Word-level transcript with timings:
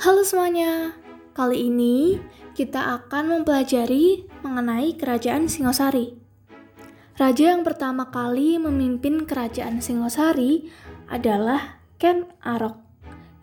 Halo 0.00 0.24
semuanya, 0.24 0.96
kali 1.36 1.68
ini 1.68 2.16
kita 2.56 2.96
akan 3.04 3.36
mempelajari 3.36 4.24
mengenai 4.40 4.96
Kerajaan 4.96 5.44
Singosari. 5.44 6.16
Raja 7.20 7.52
yang 7.52 7.60
pertama 7.68 8.08
kali 8.08 8.56
memimpin 8.56 9.28
Kerajaan 9.28 9.84
Singosari 9.84 10.72
adalah 11.04 11.84
Ken 12.00 12.24
Arok, 12.40 12.80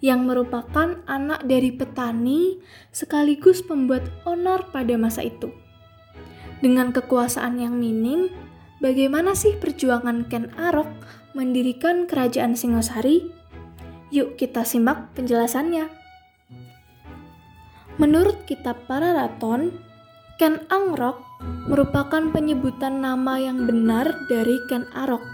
yang 0.02 0.26
merupakan 0.26 0.98
anak 1.06 1.46
dari 1.46 1.70
petani 1.78 2.58
sekaligus 2.90 3.62
pembuat 3.62 4.10
onar 4.26 4.74
pada 4.74 4.98
masa 4.98 5.30
itu. 5.30 5.54
Dengan 6.66 6.90
kekuasaan 6.90 7.62
yang 7.62 7.78
minim, 7.78 8.34
bagaimana 8.82 9.38
sih 9.38 9.54
perjuangan 9.62 10.26
Ken 10.26 10.50
Arok 10.58 10.90
mendirikan 11.38 12.10
Kerajaan 12.10 12.58
Singosari? 12.58 13.30
Yuk 14.10 14.42
kita 14.42 14.66
simak 14.66 15.14
penjelasannya. 15.14 16.07
Menurut 17.98 18.46
kitab 18.46 18.86
Pararaton, 18.86 19.74
Ken 20.38 20.62
Angrok 20.70 21.18
merupakan 21.66 22.30
penyebutan 22.30 23.02
nama 23.02 23.42
yang 23.42 23.66
benar 23.66 24.14
dari 24.30 24.62
Ken 24.70 24.86
Arok. 24.94 25.26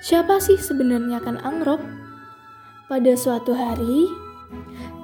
Siapa 0.00 0.40
sih 0.40 0.56
sebenarnya 0.56 1.20
Ken 1.20 1.36
Angrok? 1.44 1.84
Pada 2.88 3.12
suatu 3.12 3.52
hari, 3.52 4.08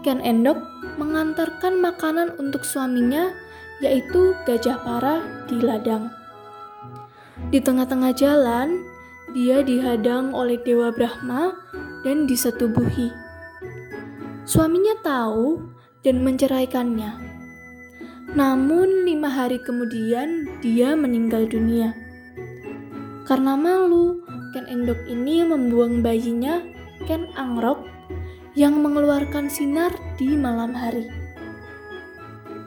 Ken 0.00 0.24
Endok 0.24 0.56
mengantarkan 0.96 1.84
makanan 1.84 2.40
untuk 2.40 2.64
suaminya, 2.64 3.28
yaitu 3.84 4.32
gajah 4.48 4.80
para 4.80 5.20
di 5.52 5.60
ladang. 5.60 6.08
Di 7.52 7.60
tengah-tengah 7.60 8.16
jalan, 8.16 8.72
dia 9.36 9.60
dihadang 9.60 10.32
oleh 10.32 10.56
Dewa 10.64 10.88
Brahma 10.96 11.52
dan 12.08 12.24
disetubuhi. 12.24 13.12
Suaminya 14.48 14.96
tahu 15.04 15.76
dan 16.02 16.22
menceraikannya. 16.22 17.38
Namun 18.36 19.08
lima 19.08 19.32
hari 19.32 19.56
kemudian 19.64 20.46
dia 20.60 20.92
meninggal 20.92 21.48
dunia. 21.48 21.96
Karena 23.24 23.56
malu, 23.56 24.20
Ken 24.52 24.68
Endok 24.68 25.00
ini 25.08 25.44
membuang 25.44 26.00
bayinya, 26.00 26.64
Ken 27.04 27.28
Angrok, 27.36 27.84
yang 28.56 28.80
mengeluarkan 28.80 29.48
sinar 29.48 29.92
di 30.16 30.32
malam 30.32 30.72
hari. 30.72 31.08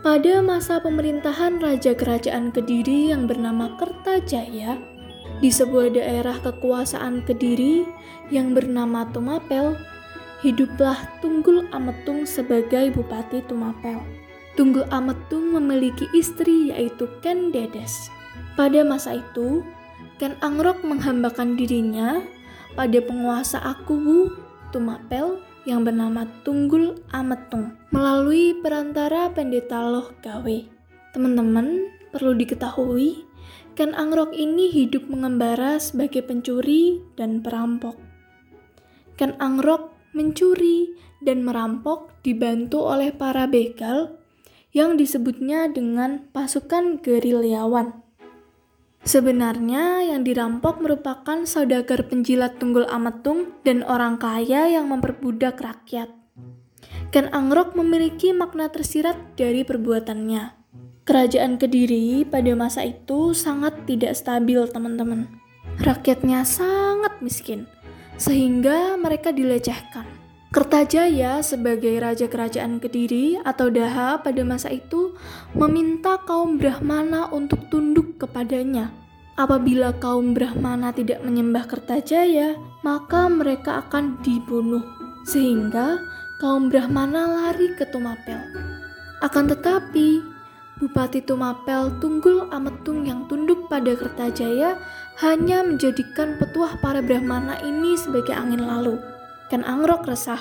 Pada 0.02 0.42
masa 0.42 0.82
pemerintahan 0.82 1.62
Raja 1.62 1.94
Kerajaan 1.94 2.50
Kediri 2.50 3.14
yang 3.14 3.30
bernama 3.30 3.78
Kertajaya, 3.78 4.82
di 5.42 5.50
sebuah 5.50 5.94
daerah 5.94 6.38
kekuasaan 6.42 7.22
Kediri 7.26 7.86
yang 8.34 8.58
bernama 8.58 9.06
Tumapel, 9.14 9.78
hiduplah 10.42 10.98
Tunggul 11.22 11.70
Ametung 11.70 12.26
sebagai 12.26 12.90
Bupati 12.94 13.46
Tumapel. 13.46 14.02
Tunggul 14.58 14.86
Ametung 14.92 15.56
memiliki 15.56 16.10
istri 16.12 16.74
yaitu 16.74 17.08
Ken 17.24 17.54
Dedes. 17.54 18.12
Pada 18.60 18.84
masa 18.84 19.22
itu, 19.22 19.64
Ken 20.20 20.36
Angrok 20.44 20.84
menghambakan 20.84 21.56
dirinya 21.56 22.20
pada 22.76 23.00
penguasa 23.00 23.62
Akuwu 23.64 24.34
Tumapel 24.76 25.40
yang 25.64 25.86
bernama 25.86 26.26
Tunggul 26.42 26.98
Ametung 27.14 27.78
melalui 27.94 28.58
perantara 28.58 29.30
pendeta 29.30 29.82
Loh 29.86 30.10
Gawe. 30.20 30.58
Teman-teman, 31.14 31.92
perlu 32.10 32.34
diketahui, 32.34 33.24
Ken 33.78 33.96
Angrok 33.96 34.36
ini 34.36 34.68
hidup 34.68 35.08
mengembara 35.08 35.80
sebagai 35.80 36.26
pencuri 36.26 37.00
dan 37.16 37.40
perampok. 37.40 37.96
Ken 39.16 39.38
Angrok 39.38 39.91
mencuri, 40.12 40.96
dan 41.22 41.46
merampok 41.46 42.12
dibantu 42.26 42.82
oleh 42.82 43.14
para 43.14 43.46
begal 43.46 44.18
yang 44.74 44.98
disebutnya 44.98 45.70
dengan 45.70 46.28
pasukan 46.34 47.00
gerilyawan. 47.00 48.02
Sebenarnya 49.02 50.06
yang 50.06 50.22
dirampok 50.22 50.78
merupakan 50.78 51.46
saudagar 51.46 52.06
penjilat 52.06 52.62
tunggul 52.62 52.86
ametung 52.86 53.50
dan 53.66 53.82
orang 53.82 54.22
kaya 54.22 54.70
yang 54.70 54.90
memperbudak 54.94 55.58
rakyat. 55.58 56.10
Ken 57.10 57.28
Angrok 57.34 57.74
memiliki 57.74 58.32
makna 58.32 58.70
tersirat 58.70 59.18
dari 59.36 59.66
perbuatannya. 59.66 60.62
Kerajaan 61.02 61.58
Kediri 61.58 62.24
pada 62.30 62.54
masa 62.54 62.86
itu 62.86 63.34
sangat 63.34 63.74
tidak 63.90 64.14
stabil, 64.14 64.62
teman-teman. 64.70 65.28
Rakyatnya 65.82 66.46
sangat 66.46 67.20
miskin 67.26 67.66
sehingga 68.22 69.02
mereka 69.02 69.34
dilecehkan. 69.34 70.06
Kertajaya 70.54 71.42
sebagai 71.42 71.98
raja 71.98 72.30
kerajaan 72.30 72.78
Kediri 72.78 73.42
atau 73.42 73.74
Daha 73.74 74.22
pada 74.22 74.46
masa 74.46 74.70
itu 74.70 75.18
meminta 75.58 76.22
kaum 76.22 76.62
Brahmana 76.62 77.34
untuk 77.34 77.66
tunduk 77.74 78.22
kepadanya. 78.22 78.94
Apabila 79.42 79.96
kaum 79.98 80.38
Brahmana 80.38 80.94
tidak 80.94 81.26
menyembah 81.26 81.66
Kertajaya, 81.66 82.60
maka 82.86 83.26
mereka 83.32 83.82
akan 83.88 84.22
dibunuh. 84.22 84.86
Sehingga 85.26 85.98
kaum 86.38 86.70
Brahmana 86.70 87.26
lari 87.26 87.74
ke 87.74 87.88
Tumapel. 87.90 88.38
Akan 89.24 89.50
tetapi, 89.50 90.22
Bupati 90.78 91.26
Tumapel 91.26 91.96
Tunggul 91.98 92.52
Ametung 92.54 93.08
yang 93.08 93.26
tunduk 93.26 93.41
pada 93.72 93.96
Kertajaya 93.96 94.76
hanya 95.24 95.64
menjadikan 95.64 96.36
petuah 96.36 96.76
para 96.84 97.00
Brahmana 97.00 97.56
ini 97.64 97.96
sebagai 97.96 98.36
angin 98.36 98.68
lalu. 98.68 99.00
Ken 99.48 99.64
Angrok 99.64 100.12
resah, 100.12 100.40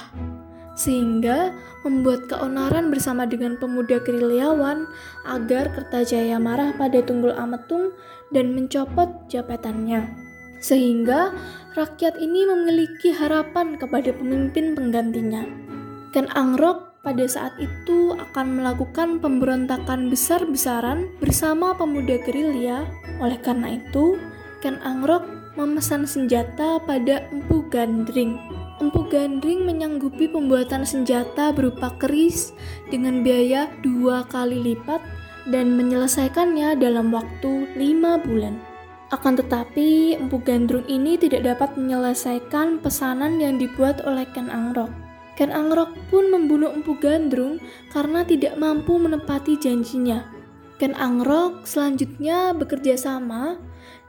sehingga 0.75 1.55
membuat 1.87 2.27
keonaran 2.27 2.91
bersama 2.91 3.27
dengan 3.27 3.55
pemuda 3.59 4.03
gerilyawan 4.03 4.91
agar 5.31 5.71
Kertajaya 5.71 6.43
marah 6.43 6.75
pada 6.75 6.99
Tunggul 7.05 7.35
Ametung 7.39 7.95
dan 8.35 8.51
mencopot 8.55 9.31
jabatannya. 9.31 10.11
Sehingga 10.61 11.33
rakyat 11.79 12.21
ini 12.21 12.45
memiliki 12.45 13.15
harapan 13.15 13.81
kepada 13.81 14.13
pemimpin 14.13 14.77
penggantinya. 14.77 15.47
Ken 16.11 16.27
Angrok 16.35 16.90
pada 17.01 17.25
saat 17.25 17.57
itu 17.57 18.13
akan 18.13 18.61
melakukan 18.61 19.25
pemberontakan 19.25 20.13
besar-besaran 20.13 21.09
bersama 21.17 21.73
pemuda 21.73 22.21
gerilya. 22.21 22.85
Oleh 23.21 23.41
karena 23.41 23.81
itu, 23.81 24.21
Ken 24.61 24.77
Angrok 24.85 25.25
memesan 25.57 26.05
senjata 26.05 26.77
pada 26.85 27.25
Empu 27.33 27.65
Gandring. 27.73 28.37
Empu 28.81 29.05
Gandring 29.09 29.65
menyanggupi 29.65 30.29
pembuatan 30.29 30.85
senjata 30.85 31.53
berupa 31.53 31.93
keris 32.01 32.53
dengan 32.93 33.25
biaya 33.25 33.69
dua 33.81 34.25
kali 34.29 34.61
lipat 34.61 35.01
dan 35.49 35.77
menyelesaikannya 35.77 36.77
dalam 36.77 37.13
waktu 37.13 37.65
lima 37.77 38.21
bulan. 38.21 38.61
Akan 39.11 39.35
tetapi, 39.35 40.21
Empu 40.23 40.39
Gandrung 40.39 40.87
ini 40.87 41.19
tidak 41.19 41.43
dapat 41.43 41.75
menyelesaikan 41.75 42.79
pesanan 42.79 43.43
yang 43.43 43.59
dibuat 43.59 44.05
oleh 44.07 44.23
Ken 44.31 44.47
Angrok. 44.47 45.10
Ken 45.41 45.57
Angrok 45.57 45.97
pun 46.13 46.29
membunuh 46.29 46.69
Empu 46.69 47.01
Gandrung 47.01 47.65
karena 47.89 48.29
tidak 48.29 48.61
mampu 48.61 49.01
menepati 49.01 49.57
janjinya. 49.57 50.29
Ken 50.77 50.93
Angrok 50.93 51.65
selanjutnya 51.65 52.53
bekerja 52.53 53.01
sama, 53.01 53.57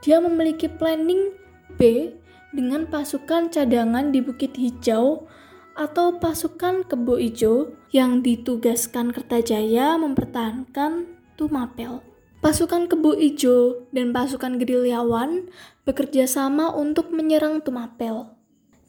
dia 0.04 0.20
memiliki 0.20 0.68
planning 0.68 1.32
B 1.80 2.12
dengan 2.52 2.84
pasukan 2.84 3.48
cadangan 3.48 4.12
di 4.12 4.20
Bukit 4.20 4.60
Hijau 4.60 5.24
atau 5.72 6.20
pasukan 6.20 6.84
Kebo 6.84 7.16
Ijo 7.16 7.80
yang 7.96 8.20
ditugaskan 8.20 9.08
Kertajaya 9.08 9.96
mempertahankan 9.96 11.08
Tumapel. 11.40 12.04
Pasukan 12.44 12.92
Kebo 12.92 13.16
Ijo 13.16 13.88
dan 13.88 14.12
pasukan 14.12 14.60
gerilyawan 14.60 15.48
bekerja 15.88 16.28
sama 16.28 16.76
untuk 16.76 17.08
menyerang 17.08 17.64
Tumapel. 17.64 18.41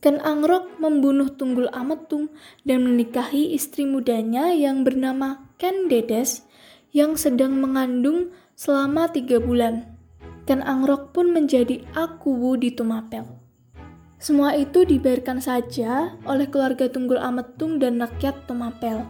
Ken 0.04 0.20
Angrok 0.20 0.84
membunuh 0.84 1.32
Tunggul 1.32 1.72
Ametung 1.72 2.28
dan 2.68 2.84
menikahi 2.84 3.56
istri 3.56 3.88
mudanya 3.88 4.52
yang 4.52 4.84
bernama 4.84 5.48
Ken 5.56 5.88
Dedes 5.88 6.44
yang 6.92 7.16
sedang 7.16 7.64
mengandung 7.64 8.36
selama 8.60 9.08
tiga 9.08 9.40
bulan. 9.40 9.96
Ken 10.44 10.60
Angrok 10.60 11.16
pun 11.16 11.32
menjadi 11.32 11.88
Akuwu 11.96 12.60
di 12.60 12.76
Tumapel. 12.76 13.24
Semua 14.20 14.60
itu 14.60 14.84
dibiarkan 14.84 15.40
saja 15.40 16.20
oleh 16.28 16.52
keluarga 16.52 16.92
Tunggul 16.92 17.24
Ametung 17.24 17.80
dan 17.80 18.04
rakyat 18.04 18.44
Tumapel. 18.44 19.08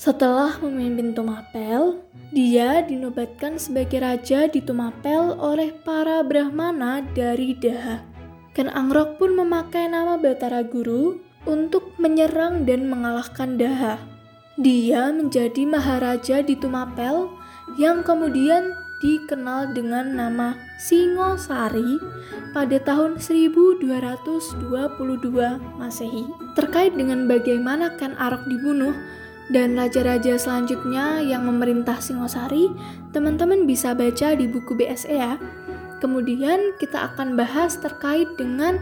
Setelah 0.00 0.56
memimpin 0.64 1.12
Tumapel, 1.12 2.00
dia 2.32 2.80
dinobatkan 2.80 3.60
sebagai 3.60 4.00
raja 4.00 4.48
di 4.48 4.64
Tumapel 4.64 5.36
oleh 5.36 5.76
para 5.84 6.24
Brahmana 6.24 7.04
dari 7.12 7.52
Daha. 7.60 8.13
Ken 8.54 8.70
Angrok 8.70 9.18
pun 9.18 9.34
memakai 9.34 9.90
nama 9.90 10.14
Batara 10.14 10.62
Guru 10.62 11.18
untuk 11.42 11.90
menyerang 11.98 12.62
dan 12.62 12.86
mengalahkan 12.86 13.58
Daha. 13.58 13.98
Dia 14.54 15.10
menjadi 15.10 15.66
maharaja 15.66 16.38
di 16.38 16.54
Tumapel 16.54 17.34
yang 17.74 18.06
kemudian 18.06 18.70
dikenal 19.02 19.74
dengan 19.74 20.14
nama 20.14 20.54
Singosari 20.78 21.98
pada 22.54 22.78
tahun 22.78 23.18
1222 23.18 24.62
Masehi. 25.74 26.22
Terkait 26.54 26.94
dengan 26.94 27.26
bagaimana 27.26 27.90
Ken 27.98 28.14
Arok 28.14 28.46
dibunuh 28.46 28.94
dan 29.50 29.74
raja-raja 29.74 30.38
selanjutnya 30.38 31.18
yang 31.26 31.42
memerintah 31.42 31.98
Singosari, 31.98 32.70
teman-teman 33.10 33.66
bisa 33.66 33.98
baca 33.98 34.38
di 34.38 34.46
buku 34.46 34.78
BSE 34.78 35.10
ya. 35.10 35.34
Kemudian 36.04 36.76
kita 36.76 37.16
akan 37.16 37.32
bahas 37.32 37.80
terkait 37.80 38.28
dengan 38.36 38.76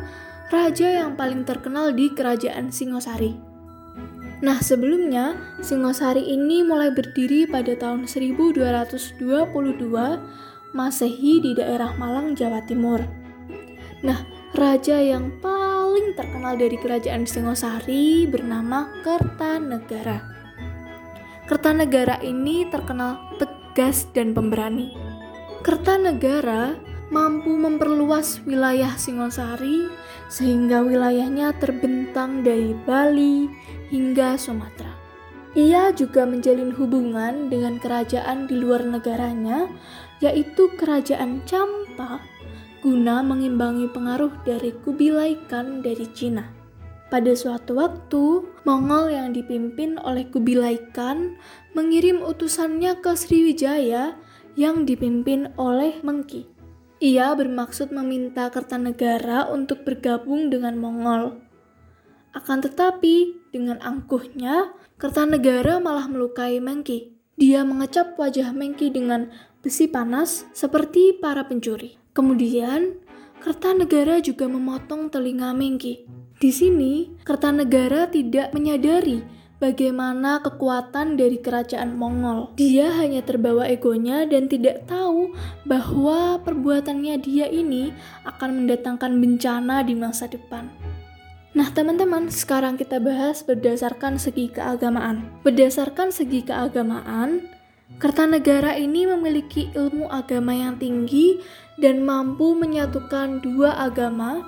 raja 0.51 0.91
yang 0.91 1.15
paling 1.15 1.47
terkenal 1.47 1.95
di 1.95 2.11
kerajaan 2.11 2.75
Singosari. 2.75 3.39
Nah, 4.43 4.59
sebelumnya 4.59 5.39
Singosari 5.63 6.35
ini 6.35 6.67
mulai 6.67 6.91
berdiri 6.91 7.47
pada 7.47 7.79
tahun 7.79 8.11
1222 8.11 9.23
Masehi 10.75 11.39
di 11.39 11.55
daerah 11.55 11.95
Malang, 11.95 12.35
Jawa 12.35 12.59
Timur. 12.67 12.99
Nah, 14.03 14.27
raja 14.59 14.99
yang 14.99 15.39
paling 15.39 16.19
terkenal 16.19 16.59
dari 16.59 16.75
kerajaan 16.75 17.23
Singosari 17.23 18.27
bernama 18.27 18.91
Kertanegara. 19.07 20.27
Kertanegara 21.47 22.19
ini 22.19 22.67
terkenal 22.67 23.39
tegas 23.39 24.11
dan 24.11 24.35
pemberani. 24.35 24.91
Kertanegara 25.63 26.91
mampu 27.13 27.53
memperluas 27.61 28.41
wilayah 28.49 28.97
Singosari 28.97 29.93
sehingga 30.33 30.81
wilayahnya 30.81 31.53
terbentang 31.61 32.41
dari 32.41 32.73
Bali, 32.89 33.53
hingga 33.93 34.41
Sumatera. 34.41 34.97
Ia 35.53 35.93
juga 35.93 36.25
menjalin 36.25 36.73
hubungan 36.73 37.53
dengan 37.53 37.77
kerajaan 37.77 38.49
di 38.49 38.57
luar 38.57 38.89
negaranya, 38.89 39.69
yaitu 40.25 40.73
Kerajaan 40.81 41.45
Champa, 41.45 42.25
guna 42.81 43.21
mengimbangi 43.21 43.93
pengaruh 43.93 44.33
dari 44.49 44.73
Kubilai 44.81 45.37
Khan 45.53 45.85
dari 45.85 46.09
Cina. 46.17 46.49
Pada 47.13 47.37
suatu 47.37 47.77
waktu, 47.77 48.49
Mongol 48.65 49.13
yang 49.13 49.37
dipimpin 49.37 50.01
oleh 50.01 50.25
Kubilai 50.33 50.81
Khan 50.97 51.37
mengirim 51.77 52.25
utusannya 52.25 53.05
ke 53.05 53.13
Sriwijaya 53.13 54.17
yang 54.57 54.89
dipimpin 54.89 55.53
oleh 55.61 56.01
Mengki. 56.01 56.49
Ia 57.03 57.35
bermaksud 57.35 57.91
meminta 57.91 58.47
Kertanegara 58.47 59.51
untuk 59.51 59.83
bergabung 59.83 60.55
dengan 60.55 60.79
Mongol. 60.79 61.35
Akan 62.31 62.63
tetapi, 62.63 63.43
dengan 63.51 63.83
angkuhnya, 63.83 64.71
Kertanegara 65.03 65.83
malah 65.83 66.07
melukai 66.07 66.63
Mengki. 66.63 67.11
Dia 67.35 67.67
mengecap 67.67 68.15
wajah 68.15 68.55
Mengki 68.55 68.95
dengan 68.95 69.35
besi 69.67 69.91
panas 69.91 70.47
seperti 70.55 71.19
para 71.19 71.43
pencuri. 71.43 71.99
Kemudian, 72.15 73.03
Kertanegara 73.43 74.23
juga 74.23 74.47
memotong 74.47 75.11
telinga 75.11 75.51
Mengki. 75.59 76.07
Di 76.39 76.55
sini, 76.55 77.19
Kertanegara 77.27 78.15
tidak 78.15 78.55
menyadari 78.55 79.42
bagaimana 79.63 80.43
kekuatan 80.43 81.15
dari 81.15 81.39
kerajaan 81.39 81.95
Mongol. 81.95 82.51
Dia 82.59 82.91
hanya 82.99 83.23
terbawa 83.23 83.71
egonya 83.71 84.27
dan 84.27 84.51
tidak 84.51 84.91
tahu 84.91 85.31
bahwa 85.63 86.43
perbuatannya 86.43 87.15
dia 87.23 87.47
ini 87.47 87.95
akan 88.27 88.67
mendatangkan 88.67 89.23
bencana 89.23 89.87
di 89.87 89.95
masa 89.95 90.27
depan. 90.27 90.67
Nah, 91.55 91.71
teman-teman, 91.71 92.27
sekarang 92.27 92.75
kita 92.75 92.99
bahas 92.99 93.47
berdasarkan 93.47 94.19
segi 94.19 94.51
keagamaan. 94.51 95.31
Berdasarkan 95.47 96.11
segi 96.11 96.43
keagamaan, 96.43 97.45
Kertanegara 98.01 98.73
ini 98.81 99.05
memiliki 99.05 99.69
ilmu 99.77 100.09
agama 100.09 100.57
yang 100.57 100.81
tinggi 100.81 101.39
dan 101.77 102.01
mampu 102.01 102.57
menyatukan 102.57 103.45
dua 103.45 103.77
agama, 103.85 104.41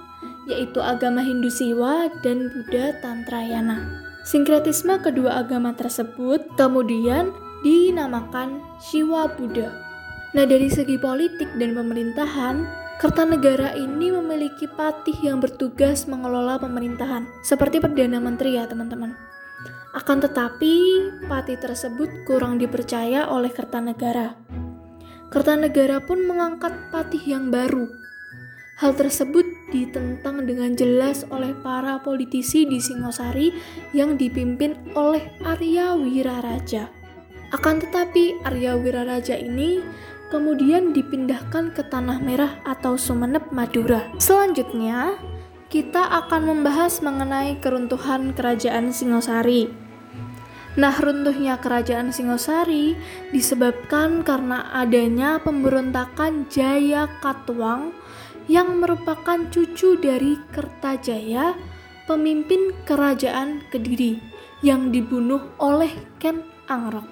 yaitu 0.49 0.81
agama 0.81 1.21
Hindu 1.21 1.53
Siwa 1.53 2.09
dan 2.25 2.49
Buddha 2.49 2.97
Tantrayana. 3.05 4.14
Sinkretisme 4.25 5.05
kedua 5.05 5.45
agama 5.45 5.77
tersebut 5.77 6.49
kemudian 6.57 7.29
dinamakan 7.61 8.65
Shiwa 8.81 9.29
Buddha. 9.37 9.69
Nah, 10.33 10.49
dari 10.49 10.73
segi 10.73 10.97
politik 10.97 11.53
dan 11.61 11.77
pemerintahan, 11.77 12.85
Kertanegara 12.95 13.75
ini 13.75 14.15
memiliki 14.15 14.71
patih 14.71 15.19
yang 15.19 15.43
bertugas 15.43 16.07
mengelola 16.07 16.57
pemerintahan, 16.63 17.27
seperti 17.43 17.83
Perdana 17.83 18.23
Menteri 18.23 18.57
ya 18.57 18.71
teman-teman. 18.71 19.13
Akan 19.93 20.23
tetapi, 20.23 20.75
patih 21.29 21.59
tersebut 21.61 22.25
kurang 22.25 22.57
dipercaya 22.57 23.29
oleh 23.29 23.51
Kertanegara. 23.53 24.39
Kertanegara 25.29 26.01
pun 26.01 26.23
mengangkat 26.23 26.73
patih 26.95 27.21
yang 27.29 27.51
baru. 27.51 27.91
Hal 28.79 28.95
tersebut 28.95 29.47
ditentang 29.75 30.47
dengan 30.47 30.79
jelas 30.79 31.27
oleh 31.35 31.51
para 31.59 31.99
politisi 31.99 32.63
di 32.63 32.79
Singosari 32.79 33.51
yang 33.91 34.15
dipimpin 34.15 34.79
oleh 34.95 35.35
Arya 35.43 35.99
Wiraraja. 35.99 36.87
Akan 37.51 37.83
tetapi, 37.83 38.39
Arya 38.47 38.79
Wiraraja 38.79 39.35
ini 39.35 39.83
kemudian 40.31 40.95
dipindahkan 40.95 41.75
ke 41.75 41.83
Tanah 41.91 42.23
Merah 42.23 42.63
atau 42.63 42.95
Sumeneb, 42.95 43.51
Madura. 43.51 44.07
Selanjutnya, 44.23 45.19
kita 45.67 46.07
akan 46.23 46.55
membahas 46.55 47.03
mengenai 47.03 47.59
keruntuhan 47.59 48.31
Kerajaan 48.31 48.95
Singosari. 48.95 49.71
Nah, 50.75 50.95
runtuhnya 50.99 51.63
Kerajaan 51.63 52.11
Singosari 52.11 52.99
disebabkan 53.31 54.27
karena 54.27 54.75
adanya 54.75 55.39
pemberontakan 55.39 56.51
Jaya 56.51 57.07
Katwang 57.23 57.95
yang 58.51 58.81
merupakan 58.81 59.49
cucu 59.49 59.97
dari 59.97 60.37
Kertajaya, 60.53 61.57
pemimpin 62.05 62.77
Kerajaan 62.85 63.65
Kediri, 63.73 64.21
yang 64.61 64.93
dibunuh 64.93 65.53
oleh 65.61 65.93
Ken 66.21 66.45
Angrok. 66.69 67.09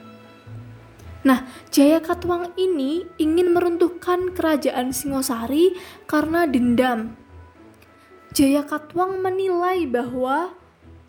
Nah, 1.22 1.46
Jaya 1.70 2.02
Katwang 2.02 2.50
ini 2.58 3.06
ingin 3.14 3.54
meruntuhkan 3.54 4.34
kerajaan 4.34 4.90
Singosari 4.90 5.78
karena 6.10 6.50
dendam. 6.50 7.14
Jaya 8.34 8.66
Katwang 8.66 9.22
menilai 9.22 9.86
bahwa 9.86 10.50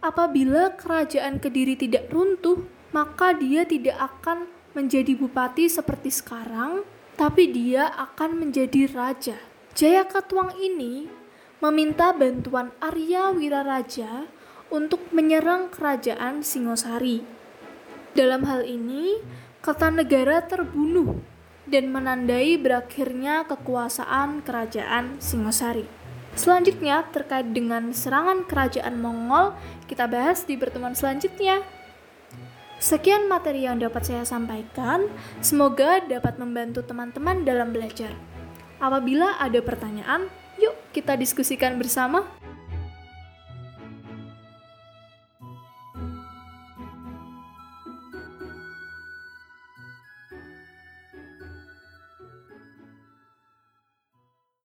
apabila 0.05 0.77
kerajaan 0.77 1.41
Kediri 1.41 1.73
tidak 1.73 2.13
runtuh, 2.13 2.61
maka 2.93 3.33
dia 3.33 3.65
tidak 3.65 3.97
akan 3.97 4.45
menjadi 4.77 5.17
bupati 5.17 5.65
seperti 5.65 6.13
sekarang, 6.13 6.85
tapi 7.17 7.49
dia 7.49 7.89
akan 7.97 8.37
menjadi 8.37 8.85
raja. 8.93 9.52
Jaya 9.73 10.05
Katwang 10.05 10.53
ini 10.61 11.09
meminta 11.57 12.13
bantuan 12.13 12.69
Arya 12.77 13.33
Wiraraja 13.33 14.29
untuk 14.69 15.01
menyerang 15.09 15.73
kerajaan 15.73 16.45
Singosari. 16.45 17.25
Dalam 18.13 18.45
hal 18.45 18.69
ini, 18.69 19.17
Kertanegara 19.63 20.43
terbunuh 20.43 21.23
dan 21.65 21.87
menandai 21.87 22.59
berakhirnya 22.59 23.47
kekuasaan 23.47 24.43
kerajaan 24.43 25.23
Singosari. 25.23 25.87
Selanjutnya, 26.35 27.07
terkait 27.09 27.49
dengan 27.55 27.95
serangan 27.95 28.43
kerajaan 28.43 28.99
Mongol, 28.99 29.55
kita 29.87 30.03
bahas 30.05 30.43
di 30.43 30.59
pertemuan 30.59 30.93
selanjutnya. 30.93 31.63
Sekian 32.83 33.31
materi 33.31 33.63
yang 33.63 33.79
dapat 33.79 34.03
saya 34.03 34.27
sampaikan, 34.27 35.07
semoga 35.39 36.03
dapat 36.03 36.35
membantu 36.35 36.83
teman-teman 36.83 37.47
dalam 37.47 37.71
belajar. 37.71 38.32
Apabila 38.83 39.39
ada 39.39 39.63
pertanyaan, 39.63 40.27
yuk 40.59 40.75
kita 40.91 41.15
diskusikan 41.15 41.79
bersama. 41.79 42.27